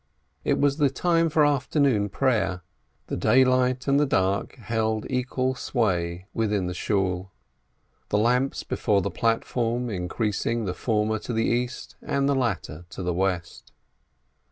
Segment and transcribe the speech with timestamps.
[0.43, 2.63] It was the time for Afternoon Prayer,
[3.05, 7.27] the daylight and the dark held equal sway within the Klaus,
[8.09, 13.03] the lamps before the platform increasing the former to the east and the latter to
[13.03, 13.73] the west.